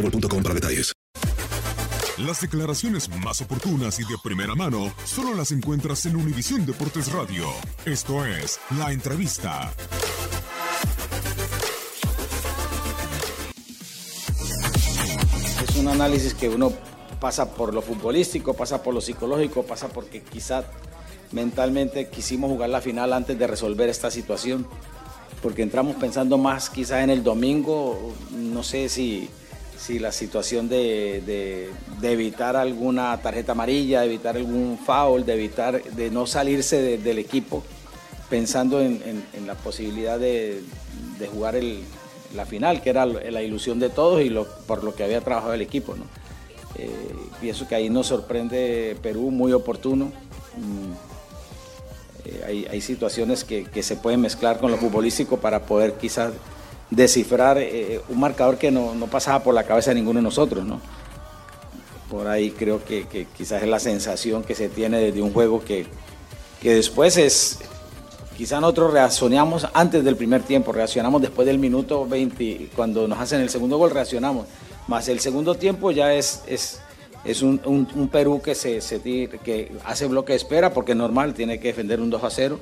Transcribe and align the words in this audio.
boostmobile.com 0.00 0.42
para 0.42 0.54
detalles. 0.54 0.92
Las 2.18 2.42
declaraciones 2.42 3.08
más 3.24 3.40
oportunas 3.40 3.98
y 3.98 4.02
de 4.02 4.16
primera 4.22 4.54
mano 4.54 4.92
solo 5.04 5.34
las 5.34 5.52
encuentras 5.52 6.04
en 6.04 6.16
Univisión 6.16 6.66
Deportes 6.66 7.10
Radio. 7.12 7.46
Esto 7.86 8.26
es 8.26 8.60
La 8.78 8.92
Entrevista. 8.92 9.72
Es 15.66 15.76
un 15.76 15.88
análisis 15.88 16.34
que 16.34 16.50
uno 16.50 16.72
pasa 17.20 17.54
por 17.54 17.72
lo 17.72 17.80
futbolístico, 17.80 18.52
pasa 18.52 18.82
por 18.82 18.92
lo 18.92 19.00
psicológico, 19.00 19.62
pasa 19.62 19.88
porque 19.88 20.22
quizá 20.22 20.64
mentalmente 21.32 22.08
quisimos 22.08 22.50
jugar 22.50 22.68
la 22.68 22.82
final 22.82 23.14
antes 23.14 23.38
de 23.38 23.46
resolver 23.46 23.88
esta 23.88 24.10
situación, 24.10 24.66
porque 25.42 25.62
entramos 25.62 25.96
pensando 25.96 26.36
más 26.36 26.68
quizás 26.68 27.02
en 27.02 27.10
el 27.10 27.22
domingo, 27.22 28.14
no 28.32 28.62
sé 28.62 28.90
si 28.90 29.30
si 29.80 29.98
la 29.98 30.12
situación 30.12 30.68
de, 30.68 31.22
de, 32.00 32.12
evitar 32.12 32.54
alguna 32.54 33.16
tarjeta 33.22 33.52
amarilla, 33.52 34.00
de 34.00 34.06
evitar 34.06 34.36
algún 34.36 34.78
foul, 34.78 35.24
de 35.24 35.32
evitar 35.32 35.82
de 35.82 36.10
no 36.10 36.26
salirse 36.26 36.98
del 36.98 37.18
equipo, 37.18 37.64
pensando 38.28 38.82
en, 38.82 39.24
la 39.46 39.54
posibilidad 39.54 40.18
de, 40.18 40.62
jugar 41.32 41.56
el, 41.56 41.80
la 42.34 42.44
final, 42.44 42.82
que 42.82 42.90
era 42.90 43.06
la 43.06 43.42
ilusión 43.42 43.78
de 43.78 43.88
todos 43.88 44.20
y 44.20 44.30
por 44.66 44.84
lo 44.84 44.94
que 44.94 45.02
había 45.02 45.22
trabajado 45.22 45.54
el 45.54 45.62
equipo. 45.62 45.96
¿no? 45.96 46.04
Eh, 46.76 46.90
pienso 47.40 47.66
que 47.66 47.74
ahí 47.74 47.88
nos 47.88 48.08
sorprende 48.08 48.98
Perú 49.02 49.30
muy 49.30 49.52
oportuno. 49.54 50.12
Mm, 50.58 50.92
eh, 52.26 52.44
hay, 52.46 52.66
hay, 52.70 52.80
situaciones 52.82 53.44
que, 53.44 53.64
que 53.64 53.82
se 53.82 53.96
pueden 53.96 54.20
mezclar 54.20 54.60
con 54.60 54.70
lo 54.70 54.76
futbolístico 54.76 55.38
para 55.38 55.64
poder 55.64 55.94
quizás 55.94 56.32
descifrar 56.90 57.58
eh, 57.58 58.00
un 58.08 58.20
marcador 58.20 58.58
que 58.58 58.70
no, 58.70 58.94
pasaba 59.10 59.42
por 59.42 59.54
la 59.54 59.64
cabeza 59.64 59.90
de 59.90 59.96
ninguno 59.96 60.18
de 60.18 60.24
nosotros, 60.24 60.64
¿no? 60.64 60.80
Por 62.10 62.26
ahí 62.26 62.50
creo 62.50 62.84
que, 62.84 63.26
quizás 63.36 63.62
es 63.62 63.68
la 63.68 63.78
sensación 63.78 64.42
que 64.42 64.54
se 64.56 64.68
tiene 64.68 64.98
desde 64.98 65.22
un 65.22 65.32
juego 65.32 65.64
que, 65.64 65.86
que 66.60 66.74
después 66.74 67.16
es, 67.16 67.60
quizás 68.36 68.60
nosotros 68.60 68.92
reaccionamos 68.92 69.68
antes 69.72 70.02
del 70.02 70.16
primer 70.16 70.42
tiempo, 70.42 70.72
reaccionamos 70.72 71.22
después 71.22 71.46
del 71.46 71.58
minuto 71.58 72.06
20, 72.06 72.70
cuando 72.74 73.06
nos 73.06 73.20
hacen 73.20 73.40
el 73.40 73.48
segundo 73.48 73.78
gol 73.78 73.92
reaccionamos, 73.92 74.46
más 74.88 75.06
el 75.08 75.20
segundo 75.20 75.54
tiempo 75.54 75.92
ya 75.92 76.12
es, 76.12 76.42
es, 76.48 76.80
es 77.24 77.42
un, 77.42 78.08
Perú 78.10 78.42
que, 78.42 78.56
se, 78.56 78.80
que 79.44 79.70
hace 79.84 80.06
bloque 80.06 80.32
de 80.32 80.38
espera 80.38 80.74
porque 80.74 80.92
es 80.92 80.98
normal, 80.98 81.34
tiene 81.34 81.60
que 81.60 81.68
defender 81.68 82.00
un 82.00 82.10
2 82.10 82.24
a 82.24 82.30
0 82.30 82.58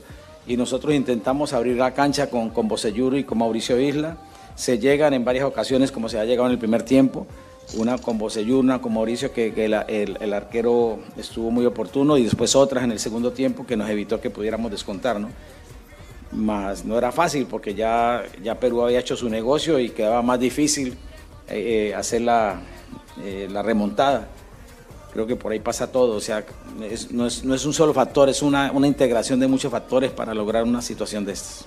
y 0.49 0.57
nosotros 0.57 0.95
intentamos 0.95 1.53
abrir 1.53 1.77
la 1.77 1.93
cancha 1.93 2.31
con, 2.31 2.49
con 2.49 2.69
y 3.15 3.25
con 3.25 3.39
Mauricio 3.39 3.79
Isla. 3.79 4.17
Se 4.55 4.79
llegan 4.79 5.13
en 5.13 5.25
varias 5.25 5.45
ocasiones, 5.45 5.93
como 5.93 6.09
se 6.09 6.19
ha 6.19 6.25
llegado 6.25 6.49
en 6.49 6.53
el 6.53 6.59
primer 6.59 6.83
tiempo, 6.83 7.27
una 7.75 7.99
con 7.99 8.17
Bocelluro, 8.17 8.61
una 8.61 8.81
con 8.81 8.95
Mauricio, 8.95 9.31
que, 9.31 9.53
el, 9.67 10.33
arquero 10.33 11.01
estuvo 11.19 11.51
muy 11.51 11.67
oportuno, 11.67 12.17
y 12.17 12.25
después 12.25 12.57
otras 12.57 12.83
en 12.83 12.93
el 12.93 12.99
segundo 12.99 13.33
tiempo 13.33 13.67
que 13.67 13.77
nos 13.77 13.91
evitó 13.91 14.23
que 14.23 14.31
pudiéramos 14.31 14.71
descontar, 14.71 15.21
¿no? 15.21 15.29
Más 16.33 16.85
no 16.85 16.99
era 16.99 17.13
fácil 17.13 17.47
porque 17.47 17.75
ya, 17.75 18.23
ya 18.43 18.59
Perú 18.59 18.83
había 18.83 19.01
hecho 19.01 19.17
su 19.17 19.31
negocio 19.31 19.79
y 19.79 19.91
quedaba 19.91 20.21
más 20.21 20.39
difícil 20.39 20.99
eh, 21.49 21.91
eh, 21.91 21.95
hacer 21.95 22.23
la, 22.23 22.61
eh, 23.23 23.49
la 23.51 23.63
remontada. 23.63 24.29
Creo 25.13 25.27
que 25.27 25.37
por 25.37 25.53
ahí 25.53 25.61
pasa 25.61 25.91
todo, 25.91 26.17
o 26.17 26.21
sea, 26.21 26.45
no, 27.11 27.27
es, 27.27 27.43
un 27.43 27.73
solo 27.73 27.95
factor, 27.95 28.29
es 28.29 28.43
una, 28.43 28.71
una 28.73 28.87
integración 28.87 29.41
de 29.41 29.49
muchos 29.49 29.73
factores 29.73 30.11
para 30.11 30.35
lograr 30.35 30.65
una 30.65 30.83
situación 30.83 31.25
de 31.25 31.33
estas. 31.33 31.67